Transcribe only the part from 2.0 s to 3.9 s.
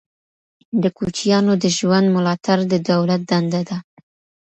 ملاتړ د دولت دنده ده.